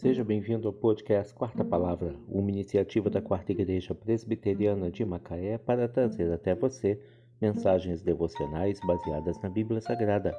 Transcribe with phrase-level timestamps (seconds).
[0.00, 5.86] Seja bem-vindo ao podcast Quarta Palavra, uma iniciativa da Quarta Igreja Presbiteriana de Macaé para
[5.86, 6.98] trazer até você
[7.38, 10.34] mensagens devocionais baseadas na Bíblia Sagrada,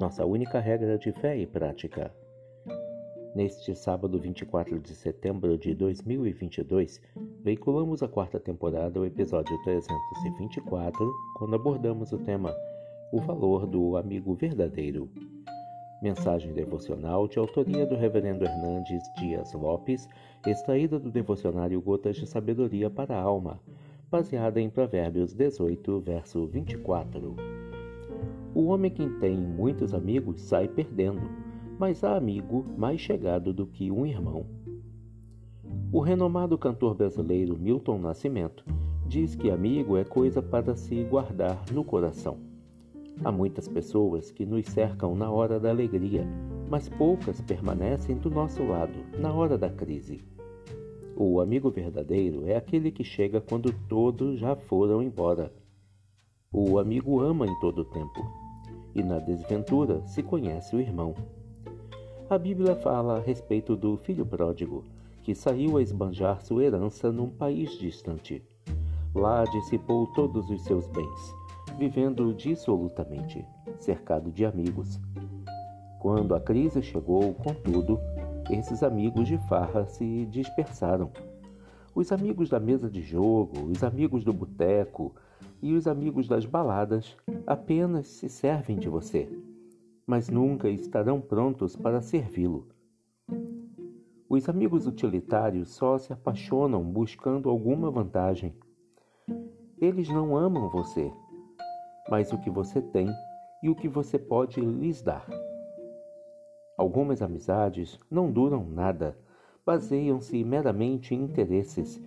[0.00, 2.10] nossa única regra de fé e prática.
[3.36, 6.98] Neste sábado 24 de setembro de 2022,
[7.42, 12.50] veiculamos a quarta temporada, o episódio 324, quando abordamos o tema
[13.12, 15.10] O Valor do Amigo Verdadeiro.
[16.02, 20.08] Mensagem devocional de autoria do Reverendo Hernandes Dias Lopes,
[20.44, 23.60] extraída do devocionário Gotas de Sabedoria para a Alma,
[24.10, 27.36] baseada em Provérbios 18, verso 24.
[28.52, 31.22] O homem que tem muitos amigos sai perdendo,
[31.78, 34.44] mas há amigo mais chegado do que um irmão.
[35.92, 38.64] O renomado cantor brasileiro Milton Nascimento
[39.06, 42.51] diz que amigo é coisa para se guardar no coração.
[43.24, 46.26] Há muitas pessoas que nos cercam na hora da alegria,
[46.68, 50.24] mas poucas permanecem do nosso lado na hora da crise.
[51.16, 55.52] O amigo verdadeiro é aquele que chega quando todos já foram embora.
[56.52, 58.20] O amigo ama em todo tempo,
[58.92, 61.14] e na desventura se conhece o irmão.
[62.28, 64.82] A Bíblia fala a respeito do filho pródigo,
[65.22, 68.42] que saiu a esbanjar sua herança num país distante.
[69.14, 71.41] Lá dissipou todos os seus bens
[71.78, 73.46] vivendo dissolutamente,
[73.78, 75.00] cercado de amigos.
[76.00, 78.00] Quando a crise chegou, contudo,
[78.50, 81.10] esses amigos de farra se dispersaram.
[81.94, 85.14] Os amigos da mesa de jogo, os amigos do boteco
[85.60, 89.28] e os amigos das baladas apenas se servem de você,
[90.06, 92.66] mas nunca estarão prontos para servi-lo.
[94.28, 98.54] Os amigos utilitários só se apaixonam buscando alguma vantagem.
[99.78, 101.12] Eles não amam você,
[102.08, 103.08] mas o que você tem
[103.62, 105.26] e o que você pode lhes dar.
[106.76, 109.16] Algumas amizades não duram nada,
[109.64, 112.02] baseiam-se meramente em interesses,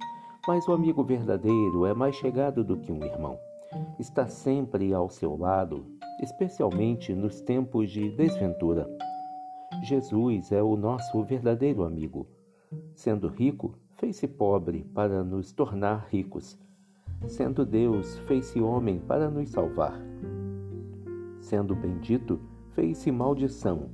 [0.48, 3.40] mas o amigo verdadeiro é mais chegado do que um irmão.
[3.98, 5.86] Está sempre ao seu lado,
[6.22, 8.88] especialmente nos tempos de desventura.
[9.84, 12.28] Jesus é o nosso verdadeiro amigo.
[12.94, 16.60] Sendo rico, fez-se pobre para nos tornar ricos
[17.28, 20.00] Sendo Deus, fez-se homem para nos salvar.
[21.40, 22.40] Sendo bendito,
[22.72, 23.90] fez-se maldição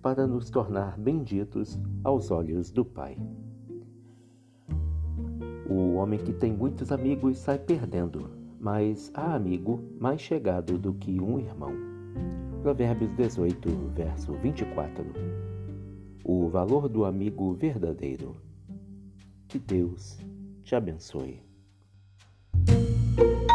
[0.00, 3.16] para nos tornar benditos aos olhos do Pai.
[5.68, 8.30] O homem que tem muitos amigos sai perdendo,
[8.60, 11.72] mas há amigo mais chegado do que um irmão.
[12.62, 15.04] Provérbios 18, verso 24.
[16.24, 18.36] O valor do amigo verdadeiro.
[19.48, 20.18] Que Deus
[20.62, 21.51] te abençoe.
[23.16, 23.51] Thank you.